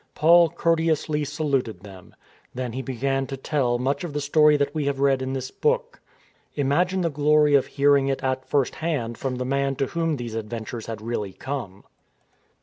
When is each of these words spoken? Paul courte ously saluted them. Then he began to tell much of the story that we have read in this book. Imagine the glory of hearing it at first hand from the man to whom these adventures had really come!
Paul 0.15 0.49
courte 0.49 0.87
ously 0.89 1.23
saluted 1.27 1.81
them. 1.81 2.15
Then 2.55 2.73
he 2.73 2.81
began 2.81 3.27
to 3.27 3.37
tell 3.37 3.77
much 3.77 4.03
of 4.03 4.13
the 4.13 4.19
story 4.19 4.57
that 4.57 4.73
we 4.73 4.85
have 4.85 4.99
read 4.99 5.21
in 5.21 5.33
this 5.33 5.51
book. 5.51 5.99
Imagine 6.55 7.01
the 7.01 7.11
glory 7.11 7.53
of 7.53 7.67
hearing 7.67 8.07
it 8.07 8.23
at 8.23 8.49
first 8.49 8.73
hand 8.73 9.15
from 9.15 9.35
the 9.35 9.45
man 9.45 9.75
to 9.75 9.85
whom 9.85 10.15
these 10.17 10.33
adventures 10.33 10.87
had 10.87 11.03
really 11.03 11.33
come! 11.33 11.83